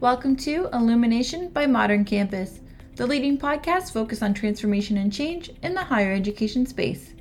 [0.00, 2.60] Welcome to Illumination by Modern Campus,
[2.96, 7.12] the leading podcast focused on transformation and change in the higher education space.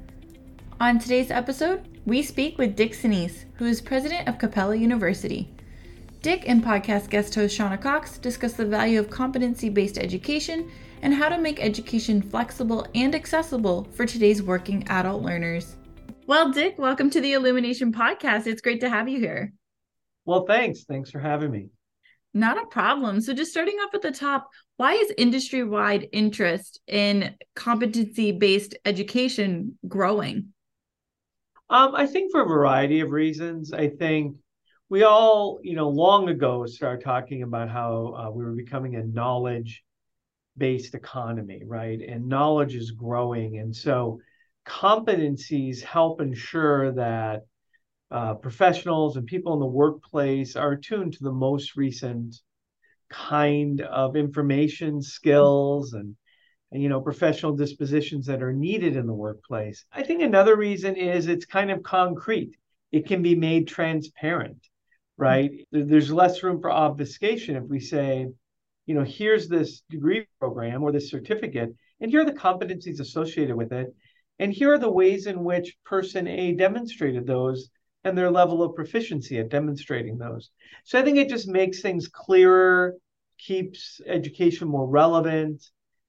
[0.80, 5.54] On today's episode, we speak with Dick Senese, who is president of Capella University.
[6.22, 10.72] Dick and podcast guest host Shauna Cox discuss the value of competency based education
[11.02, 15.76] and how to make education flexible and accessible for today's working adult learners.
[16.28, 18.48] Well, Dick, welcome to the Illumination Podcast.
[18.48, 19.52] It's great to have you here.
[20.24, 20.86] Well, thanks.
[20.86, 21.72] Thanks for having me.
[22.34, 23.22] Not a problem.
[23.22, 28.76] So, just starting off at the top, why is industry wide interest in competency based
[28.86, 30.54] education growing?
[31.70, 33.74] Um, I think for a variety of reasons.
[33.74, 34.38] I think
[34.90, 39.04] we all, you know, long ago started talking about how uh, we were becoming a
[39.04, 39.84] knowledge
[40.58, 42.00] based economy, right?
[42.02, 43.60] And knowledge is growing.
[43.60, 44.20] And so
[44.68, 47.46] competencies help ensure that
[48.12, 52.36] uh, professionals and people in the workplace are attuned to the most recent
[53.10, 56.16] kind of information, skills, and,
[56.72, 59.86] and you know professional dispositions that are needed in the workplace.
[59.92, 62.56] I think another reason is it's kind of concrete.
[62.92, 64.68] It can be made transparent,
[65.18, 65.52] right?
[65.72, 68.28] There's less room for obfuscation if we say,
[68.88, 73.56] you know, here's this degree program or this certificate, and here are the competencies associated
[73.56, 73.94] with it,
[74.40, 77.70] and here are the ways in which person A demonstrated those
[78.04, 80.52] and their level of proficiency at demonstrating those.
[80.86, 82.96] So I think it just makes things clearer,
[83.38, 85.64] keeps education more relevant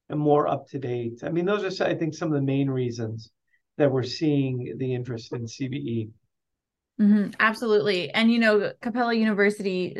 [0.08, 1.20] and more up to date.
[1.22, 3.30] I mean, those are, I think, some of the main reasons
[3.78, 6.10] that we're seeing the interest in CBE.
[7.00, 8.10] Mm-hmm, absolutely.
[8.10, 9.96] And, you know, Capella University,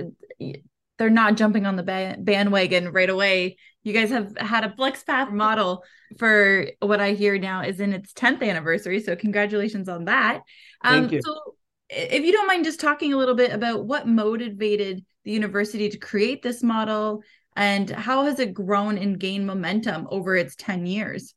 [0.99, 3.57] they're not jumping on the bandwagon right away.
[3.83, 5.83] You guys have had a FlexPath model
[6.19, 9.01] for what I hear now is in its 10th anniversary.
[9.01, 10.43] So, congratulations on that.
[10.83, 11.21] Um, Thank you.
[11.25, 11.55] So,
[11.91, 15.99] if you don't mind just talking a little bit about what motivated the university to
[15.99, 17.23] create this model
[17.57, 21.35] and how has it grown and gained momentum over its 10 years?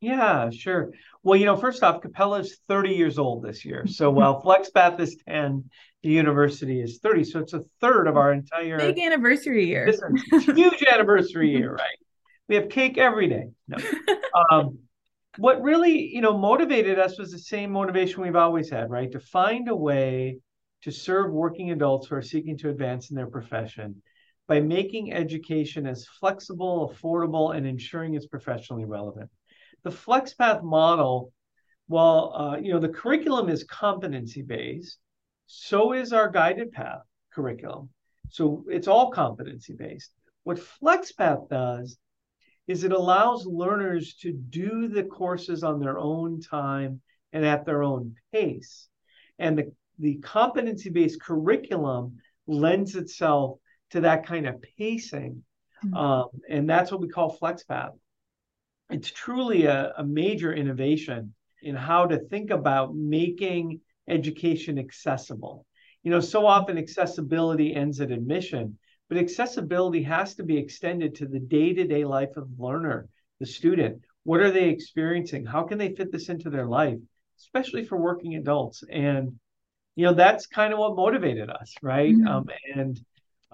[0.00, 0.90] Yeah, sure.
[1.22, 3.86] Well, you know, first off, Capella is 30 years old this year.
[3.94, 5.64] So while FlexPath is 10,
[6.02, 7.24] the university is 30.
[7.24, 9.90] So it's a third of our entire big anniversary year.
[10.30, 11.98] huge anniversary year, right?
[12.48, 13.48] We have cake every day.
[13.68, 13.78] No.
[14.50, 14.78] um,
[15.38, 19.10] what really you know motivated us was the same motivation we've always had right?
[19.12, 20.38] To find a way
[20.82, 24.02] to serve working adults who are seeking to advance in their profession
[24.46, 29.30] by making education as flexible affordable and ensuring it's professionally relevant.
[29.82, 31.32] The FlexPath model
[31.86, 34.98] while uh, you know the curriculum is competency based
[35.46, 37.02] so is our guided path
[37.32, 37.90] curriculum.
[38.30, 40.12] So it's all competency based
[40.44, 41.98] what FlexPath does
[42.66, 47.00] is it allows learners to do the courses on their own time
[47.32, 48.88] and at their own pace.
[49.38, 53.58] And the, the competency based curriculum lends itself
[53.90, 55.42] to that kind of pacing.
[55.84, 55.96] Mm-hmm.
[55.96, 57.92] Um, and that's what we call FlexPath.
[58.90, 65.66] It's truly a, a major innovation in how to think about making education accessible.
[66.02, 68.78] You know, so often accessibility ends at admission,
[69.14, 73.08] but accessibility has to be extended to the day-to-day life of the learner,
[73.38, 74.02] the student.
[74.24, 75.46] What are they experiencing?
[75.46, 76.98] How can they fit this into their life,
[77.38, 78.82] especially for working adults?
[78.90, 79.38] And
[79.94, 82.12] you know, that's kind of what motivated us, right?
[82.12, 82.26] Mm-hmm.
[82.26, 83.00] Um, and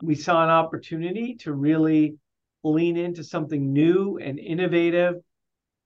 [0.01, 2.17] we saw an opportunity to really
[2.65, 5.17] lean into something new and innovative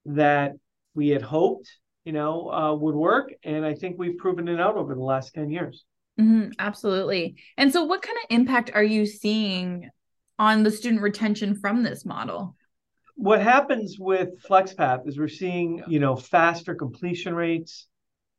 [0.06, 0.52] that
[0.94, 1.68] we had hoped,
[2.04, 3.32] you know, uh, would work.
[3.42, 5.84] And I think we've proven it out over the last 10 years.
[6.20, 7.36] Mm-hmm, absolutely.
[7.56, 9.90] And so, what kind of impact are you seeing
[10.38, 12.56] on the student retention from this model?
[13.16, 17.86] What happens with FlexPath is we're seeing, you know, faster completion rates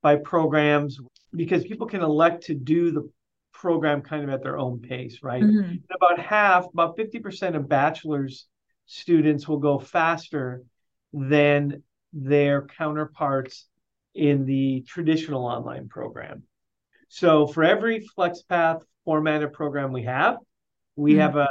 [0.02, 1.00] by programs
[1.34, 3.09] because people can elect to do the
[3.53, 5.42] program kind of at their own pace, right?
[5.42, 5.75] Mm-hmm.
[5.94, 8.47] About half, about 50% of bachelor's
[8.86, 10.63] students will go faster
[11.13, 11.81] than
[12.13, 13.66] their counterparts
[14.13, 16.44] in the traditional online program.
[17.16, 20.36] So for every FlexPath formatted program we have,
[20.98, 21.22] we mm-hmm.
[21.22, 21.48] have a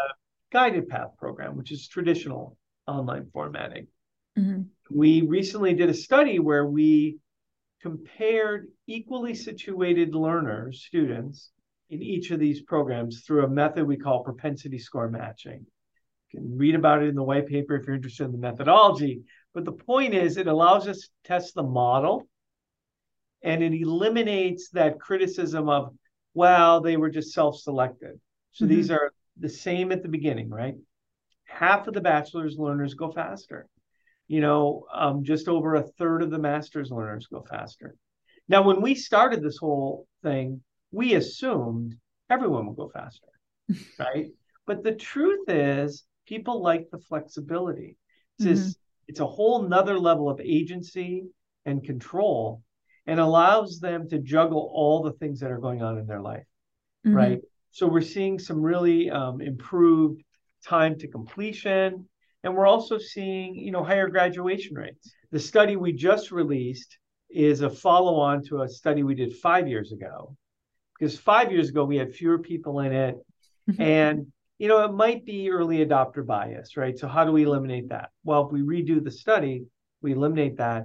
[0.52, 3.86] guided path program, which is traditional online formatting.
[4.38, 4.64] Mm-hmm.
[4.90, 7.16] We recently did a study where we
[7.80, 11.50] compared equally situated learners, students,
[11.88, 15.64] in each of these programs through a method we call propensity score matching.
[16.30, 19.22] You can read about it in the white paper if you're interested in the methodology.
[19.54, 22.28] But the point is, it allows us to test the model
[23.44, 25.94] and it eliminates that criticism of
[26.34, 28.20] well they were just self-selected
[28.52, 28.74] so mm-hmm.
[28.74, 30.74] these are the same at the beginning right
[31.44, 33.68] half of the bachelor's learners go faster
[34.26, 37.94] you know um, just over a third of the master's learners go faster
[38.48, 41.94] now when we started this whole thing we assumed
[42.30, 43.28] everyone would go faster
[43.98, 44.30] right
[44.66, 47.96] But the truth is, people like the flexibility.
[48.38, 48.54] It's, mm-hmm.
[48.54, 48.76] this,
[49.08, 51.26] it's a whole nother level of agency
[51.66, 52.62] and control
[53.06, 56.46] and allows them to juggle all the things that are going on in their life,
[57.06, 57.16] mm-hmm.
[57.16, 57.40] right?
[57.70, 60.22] So we're seeing some really um, improved
[60.66, 62.08] time to completion,
[62.42, 65.12] and we're also seeing, you know, higher graduation rates.
[65.32, 66.98] The study we just released
[67.28, 70.36] is a follow-on to a study we did five years ago,
[70.98, 73.16] because five years ago we had fewer people in it,
[73.78, 74.26] and
[74.58, 76.96] you know, it might be early adopter bias, right?
[76.96, 78.10] So how do we eliminate that?
[78.22, 79.64] Well, if we redo the study,
[80.00, 80.84] we eliminate that,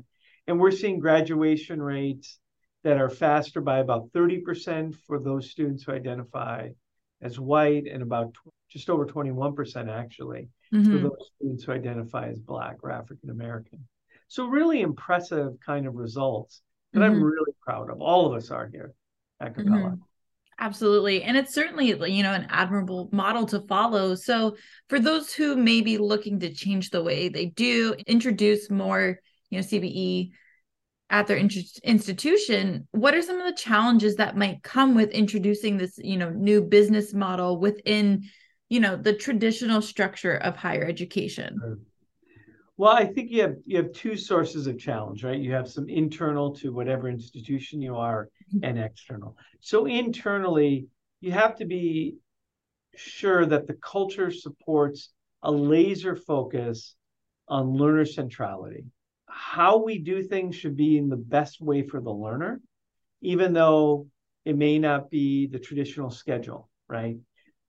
[0.49, 2.39] and we're seeing graduation rates
[2.83, 6.69] that are faster by about 30% for those students who identify
[7.21, 8.33] as white and about
[8.67, 10.91] just over 21% actually mm-hmm.
[10.91, 13.87] for those students who identify as black or African American.
[14.27, 16.63] So really impressive kind of results
[16.93, 17.15] that mm-hmm.
[17.15, 18.01] I'm really proud of.
[18.01, 18.93] All of us are here
[19.39, 19.77] at Capella.
[19.77, 20.01] Mm-hmm.
[20.61, 21.23] Absolutely.
[21.23, 24.15] And it's certainly, you know, an admirable model to follow.
[24.15, 24.57] So
[24.89, 29.19] for those who may be looking to change the way they do, introduce more,
[29.49, 30.31] you know, CBE
[31.09, 31.49] at their in-
[31.83, 36.29] institution, what are some of the challenges that might come with introducing this, you know,
[36.29, 38.23] new business model within,
[38.69, 41.57] you know, the traditional structure of higher education?
[42.77, 45.37] Well, I think you have you have two sources of challenge, right?
[45.37, 48.63] You have some internal to whatever institution you are mm-hmm.
[48.63, 49.35] and external.
[49.59, 50.87] So internally,
[51.19, 52.15] you have to be
[52.95, 55.09] sure that the culture supports
[55.41, 56.95] a laser focus
[57.47, 58.85] on learner centrality.
[59.29, 62.61] How we do things should be in the best way for the learner,
[63.21, 64.07] even though
[64.45, 67.17] it may not be the traditional schedule, right?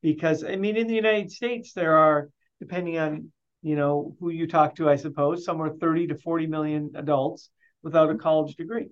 [0.02, 2.30] Because I mean, in the United States, there are,
[2.60, 3.30] depending on
[3.62, 7.50] you know, who you talk to, I suppose, somewhere 30 to 40 million adults
[7.82, 8.88] without a college degree,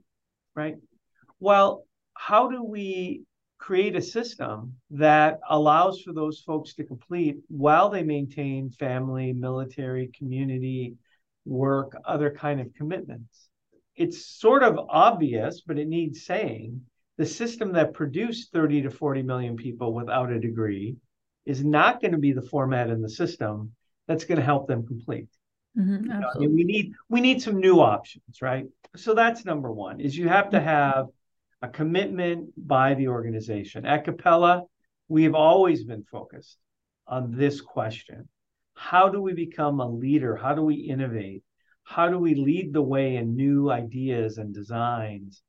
[0.55, 0.77] right?
[1.41, 1.85] Well,
[2.15, 3.23] how do we
[3.59, 10.11] create a system that allows for those folks to complete while they maintain family, military,
[10.17, 10.95] community,
[11.49, 13.49] work, other kind of commitments?
[13.97, 16.83] It's sort of obvious, but it needs saying.
[17.17, 20.97] The system that produced 30 to 40 million people without a degree
[21.47, 23.73] is not going to be the format in the system
[24.07, 25.29] that's going to help them complete.
[25.77, 28.67] Mm-hmm, you know, I mean, we need we need some new options, right?
[28.97, 31.07] So that's number one: is you have to have
[31.63, 33.85] a commitment by the organization.
[33.85, 34.65] At Capella,
[35.09, 36.57] we have always been focused
[37.07, 38.29] on this question:
[38.79, 40.37] How do we become a leader?
[40.37, 41.43] How do we innovate?
[41.83, 45.43] How do we lead the way in new ideas and designs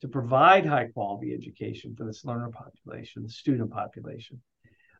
[0.00, 4.42] to provide high quality education for this learner population, the student population?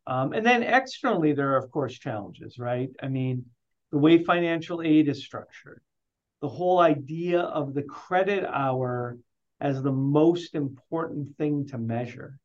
[0.06, 2.90] Um, and then externally, there are, of course, challenges, right?
[3.02, 3.44] I mean,
[3.90, 5.82] the way financial aid is structured,
[6.40, 9.18] the whole idea of the credit hour
[9.60, 12.38] as the most important thing to measure.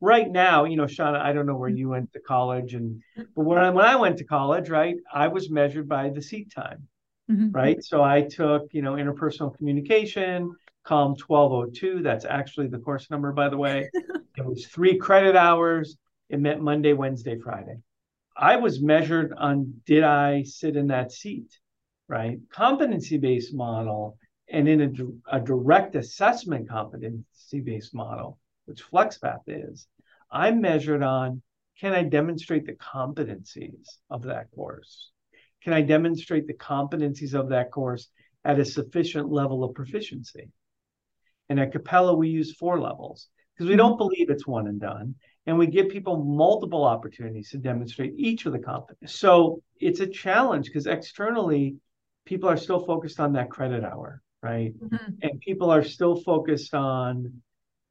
[0.00, 3.44] Right now, you know, Shauna, I don't know where you went to college, and but
[3.44, 6.88] when I, when I went to college, right, I was measured by the seat time,
[7.30, 7.50] mm-hmm.
[7.50, 7.84] right?
[7.84, 10.54] So I took, you know, interpersonal communication,
[10.84, 12.02] COM 1202.
[12.02, 13.90] That's actually the course number, by the way.
[14.36, 15.98] it was three credit hours
[16.30, 17.76] it meant Monday, Wednesday, Friday.
[18.36, 21.58] I was measured on did I sit in that seat,
[22.08, 22.38] right?
[22.50, 24.16] Competency based model
[24.48, 24.80] and in
[25.30, 28.38] a, a direct assessment competency based model,
[28.70, 29.86] which FlexPath is,
[30.30, 31.42] I'm measured on
[31.78, 35.10] can I demonstrate the competencies of that course?
[35.62, 38.08] Can I demonstrate the competencies of that course
[38.44, 40.50] at a sufficient level of proficiency?
[41.48, 45.14] And at Capella, we use four levels because we don't believe it's one and done
[45.46, 49.10] and we give people multiple opportunities to demonstrate each of the competencies.
[49.10, 51.76] So it's a challenge because externally,
[52.26, 54.78] people are still focused on that credit hour, right?
[54.78, 55.14] Mm-hmm.
[55.22, 57.42] And people are still focused on,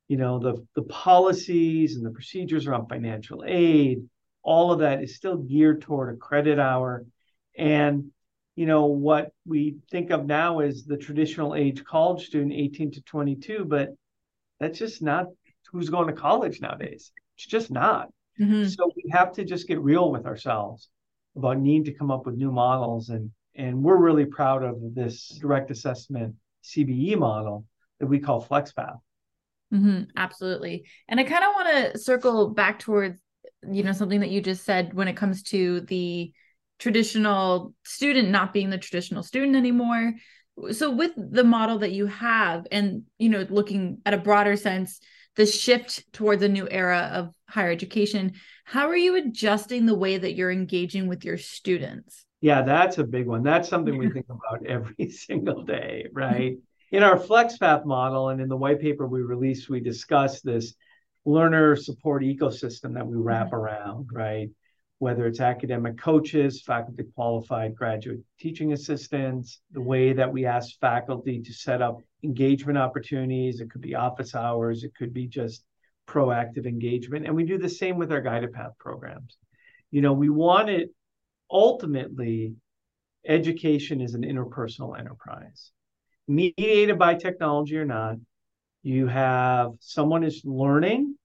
[0.09, 4.03] you know, the the policies and the procedures around financial aid.
[4.41, 7.05] All of that is still geared toward a credit hour,
[7.57, 8.11] and
[8.55, 13.01] you know what we think of now as the traditional age college student, 18 to
[13.03, 13.89] 22, but
[14.59, 15.27] that's just not
[15.71, 17.11] who's going to college nowadays.
[17.37, 18.09] It's just not.
[18.39, 18.67] Mm-hmm.
[18.67, 20.89] So we have to just get real with ourselves
[21.35, 23.09] about needing to come up with new models.
[23.09, 27.65] And, and we're really proud of this direct assessment CBE model
[27.99, 28.99] that we call FlexPath.
[29.73, 30.85] Mm-hmm, absolutely.
[31.07, 33.19] And I kind of want to circle back towards,
[33.69, 36.33] you know, something that you just said when it comes to the
[36.79, 40.13] traditional student not being the traditional student anymore.
[40.71, 44.99] So with the model that you have and, you know, looking at a broader sense,
[45.35, 48.33] the shift towards a new era of higher education
[48.65, 53.03] how are you adjusting the way that you're engaging with your students yeah that's a
[53.03, 56.57] big one that's something we think about every single day right
[56.91, 60.73] in our FlexPath model and in the white paper we released we discussed this
[61.25, 63.55] learner support ecosystem that we wrap mm-hmm.
[63.55, 64.49] around right
[64.99, 71.41] whether it's academic coaches, faculty qualified graduate teaching assistants, the way that we ask faculty
[71.41, 73.61] to set up engagement opportunities.
[73.61, 75.63] It could be office hours, it could be just
[76.05, 77.25] proactive engagement.
[77.25, 79.37] And we do the same with our guided path programs.
[79.89, 80.89] You know, we want it
[81.49, 82.55] ultimately,
[83.25, 85.71] education is an interpersonal enterprise,
[86.29, 88.15] mediated by technology or not.
[88.83, 91.15] You have someone is learning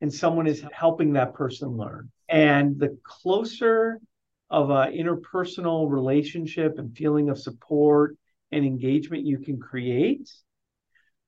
[0.00, 2.10] and someone is helping that person learn.
[2.28, 4.00] And the closer
[4.48, 8.16] of an interpersonal relationship and feeling of support
[8.52, 10.30] and engagement you can create,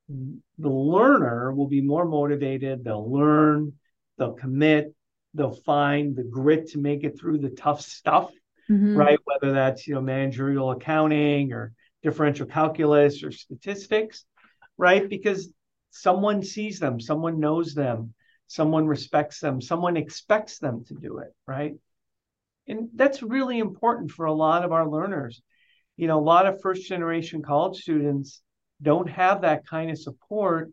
[0.07, 2.83] the learner will be more motivated.
[2.83, 3.73] They'll learn,
[4.17, 4.95] they'll commit,
[5.33, 8.31] they'll find the grit to make it through the tough stuff,
[8.69, 8.95] mm-hmm.
[8.95, 9.19] right?
[9.25, 14.25] Whether that's you know managerial accounting or differential calculus or statistics,
[14.77, 15.09] right?
[15.09, 15.49] Because
[15.91, 18.13] someone sees them, someone knows them,
[18.47, 21.75] someone respects them, someone expects them to do it, right?
[22.67, 25.41] And that's really important for a lot of our learners.
[25.97, 28.41] You know, a lot of first generation college students
[28.81, 30.71] don't have that kind of support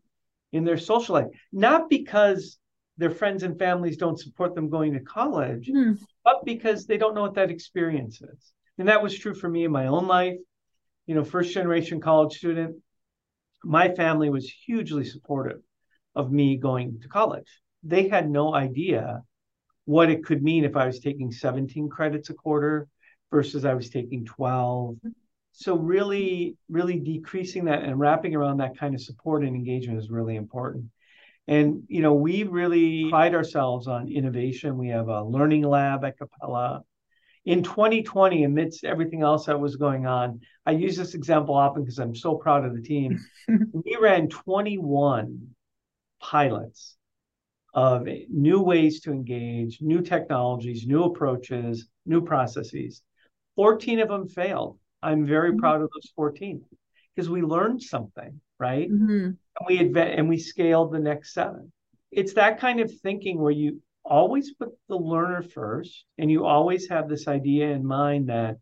[0.52, 2.58] in their social life, not because
[2.98, 5.98] their friends and families don't support them going to college, mm.
[6.24, 8.52] but because they don't know what that experience is.
[8.78, 10.36] And that was true for me in my own life.
[11.06, 12.76] You know, first generation college student,
[13.64, 15.60] my family was hugely supportive
[16.14, 19.22] of me going to college they had no idea
[19.84, 22.88] what it could mean if I was taking 17 credits a quarter
[23.30, 24.96] versus I was taking 12.
[25.52, 30.10] So really, really decreasing that and wrapping around that kind of support and engagement is
[30.10, 30.86] really important.
[31.46, 34.76] And you know, we really pride ourselves on innovation.
[34.76, 36.82] We have a learning lab at Capella.
[37.46, 42.00] In 2020, amidst everything else that was going on, I use this example often because
[42.00, 43.24] I'm so proud of the team.
[43.48, 45.48] we ran 21
[46.20, 46.96] pilots
[47.72, 53.02] of new ways to engage, new technologies, new approaches, new processes.
[53.54, 54.78] 14 of them failed.
[55.02, 55.60] I'm very mm-hmm.
[55.60, 56.64] proud of those 14
[57.14, 58.90] because we learned something, right?
[58.90, 59.24] Mm-hmm.
[59.26, 61.72] And we adv- and we scaled the next seven.
[62.10, 66.88] It's that kind of thinking where you always put the learner first and you always
[66.88, 68.56] have this idea in mind that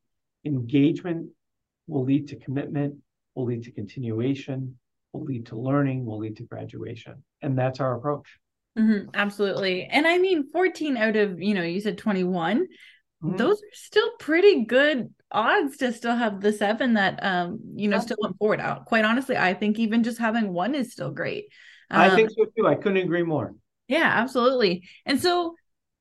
[0.45, 1.31] engagement
[1.87, 2.97] will lead to commitment,
[3.35, 4.79] will lead to continuation,
[5.13, 7.23] will lead to learning, will lead to graduation.
[7.43, 8.39] And that's our approach.
[8.79, 9.85] Mm-hmm, absolutely.
[9.85, 12.67] And I mean, 14 out of, you know, you said 21,
[13.23, 13.37] mm-hmm.
[13.37, 18.01] those are still pretty good odds to still have the seven that, um, you know,
[18.01, 18.87] still went forward out.
[18.87, 21.45] Quite honestly, I think even just having one is still great.
[21.91, 22.67] Um, I think so too.
[22.67, 23.55] I couldn't agree more.
[23.89, 24.89] Yeah, absolutely.
[25.05, 25.55] And so,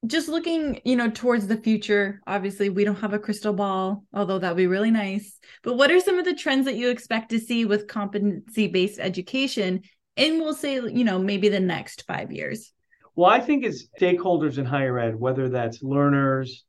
[0.06, 4.38] just looking, you know, towards the future, obviously we don't have a crystal ball, although
[4.38, 5.40] that'd be really nice.
[5.64, 9.00] But what are some of the trends that you expect to see with competency based
[9.00, 9.82] education
[10.18, 12.72] and we'll say you know maybe the next five years
[13.16, 16.66] well i think as stakeholders in higher ed whether that's learners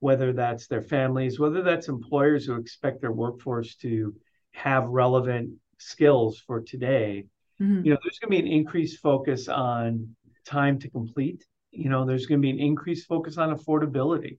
[0.00, 4.14] whether that's their families whether that's employers who expect their workforce to
[4.52, 7.24] have relevant skills for today
[7.60, 7.84] mm-hmm.
[7.84, 10.14] you know there's going to be an increased focus on
[10.48, 14.38] time to complete you know there's going to be an increased focus on affordability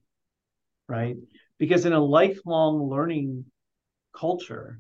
[0.87, 1.15] right
[1.57, 3.45] because in a lifelong learning
[4.13, 4.79] culture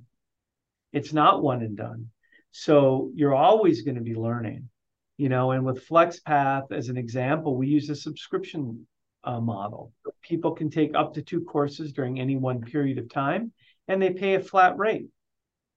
[0.91, 2.09] it's not one and done
[2.51, 4.69] so you're always going to be learning,
[5.17, 5.51] you know.
[5.51, 8.87] And with FlexPath as an example, we use a subscription
[9.23, 9.93] uh, model.
[10.21, 13.51] People can take up to two courses during any one period of time,
[13.87, 15.07] and they pay a flat rate.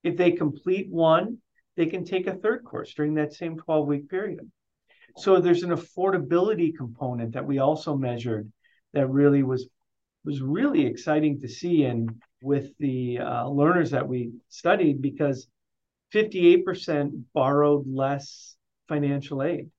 [0.03, 1.37] If they complete one,
[1.75, 4.51] they can take a third course during that same 12 week period.
[5.17, 8.51] So there's an affordability component that we also measured
[8.93, 9.67] that really was
[10.25, 12.09] was really exciting to see and
[12.41, 15.47] with the uh, learners that we studied because
[16.13, 18.55] 58% borrowed less
[18.87, 19.69] financial aid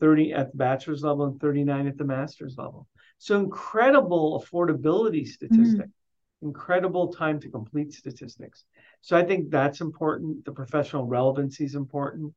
[0.00, 2.86] 30 at the bachelor's level and 39 at the master's level.
[3.18, 6.46] So incredible affordability statistics mm-hmm.
[6.46, 8.64] incredible time to complete statistics.
[9.00, 10.44] So i think that's important.
[10.44, 12.34] The professional relevancy is important.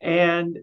[0.00, 0.58] And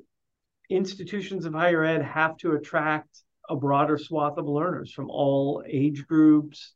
[0.69, 6.05] institutions of higher ed have to attract a broader swath of learners from all age
[6.07, 6.73] groups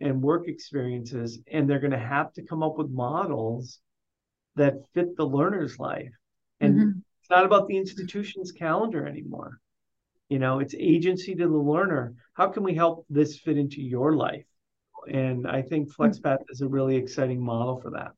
[0.00, 3.80] and work experiences and they're going to have to come up with models
[4.56, 6.12] that fit the learner's life.
[6.60, 6.98] And mm-hmm.
[7.20, 9.60] it's not about the institution's calendar anymore.
[10.28, 12.14] You know, it's agency to the learner.
[12.34, 14.44] How can we help this fit into your life?
[15.10, 16.02] And I think mm-hmm.
[16.02, 18.12] FlexPath is a really exciting model for that.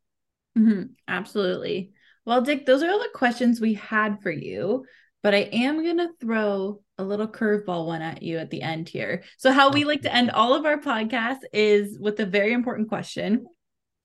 [0.59, 0.83] Mm-hmm.
[1.07, 1.93] Absolutely.
[2.31, 4.87] Well, Dick, those are all the questions we had for you,
[5.21, 8.89] but I am going to throw a little curveball one at you at the end
[8.89, 9.25] here.
[9.37, 12.89] So, how we like to end all of our podcasts is with a very important
[12.89, 13.47] question.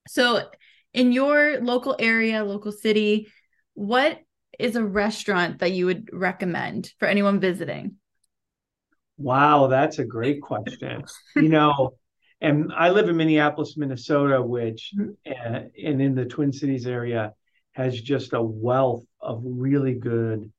[0.07, 0.41] So,
[0.91, 3.27] in your local area, local city,
[3.75, 4.17] what
[4.57, 7.97] is a restaurant that you would recommend for anyone visiting?
[9.19, 11.03] Wow, that's a great question.
[11.35, 11.93] you know,
[12.41, 15.11] and I live in Minneapolis, Minnesota, which mm-hmm.
[15.31, 17.35] uh, and in the Twin Cities area
[17.75, 20.51] has just a wealth of really good,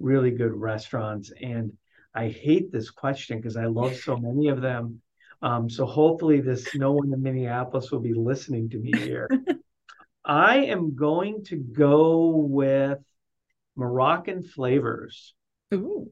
[0.00, 1.32] really good restaurants.
[1.40, 1.72] And
[2.14, 5.00] I hate this question because I love so many of them.
[5.40, 9.28] Um, so hopefully, this no one in Minneapolis will be listening to me here.
[10.24, 12.98] I am going to go with
[13.76, 15.34] Moroccan flavors.
[15.72, 16.10] Ooh.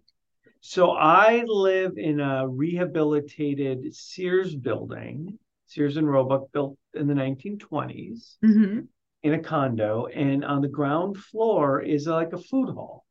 [0.61, 8.37] So I live in a rehabilitated Sears building, Sears and Roebuck, built in the 1920s,
[8.45, 8.81] mm-hmm.
[9.23, 13.05] In a condo, and on the ground floor is like a food hall,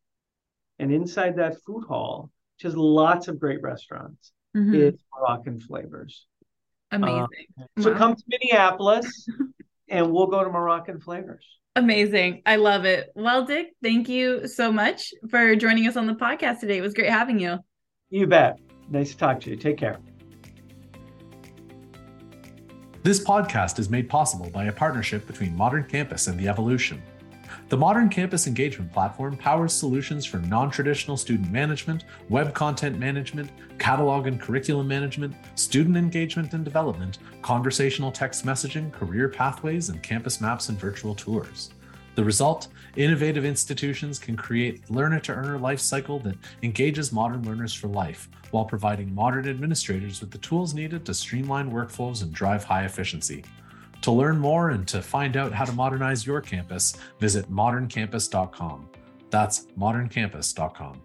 [0.79, 4.75] and inside that food hall, which has lots of great restaurants, mm-hmm.
[4.75, 6.25] is Moroccan flavors.
[6.91, 7.27] Amazing.
[7.59, 7.97] Uh, so wow.
[7.97, 9.27] come to Minneapolis,
[9.89, 11.45] and we'll go to Moroccan flavors.
[11.75, 12.41] Amazing.
[12.45, 13.11] I love it.
[13.15, 16.77] Well, Dick, thank you so much for joining us on the podcast today.
[16.77, 17.59] It was great having you.
[18.09, 18.59] You bet.
[18.89, 19.55] Nice to talk to you.
[19.55, 19.97] Take care.
[23.03, 26.99] This podcast is made possible by a partnership between Modern Campus and The EvoLLLution.
[27.69, 33.49] The Modern Campus Engagement Platform powers solutions for non traditional student management, web content management,
[33.79, 40.39] catalog and curriculum management, student engagement and development, conversational text messaging, career pathways, and campus
[40.39, 41.71] maps and virtual tours.
[42.15, 47.73] The result innovative institutions can create learner to earner life cycle that engages modern learners
[47.73, 52.63] for life while providing modern administrators with the tools needed to streamline workflows and drive
[52.63, 53.43] high efficiency.
[54.01, 58.89] To learn more and to find out how to modernize your campus, visit moderncampus.com.
[59.29, 61.01] That's moderncampus.com.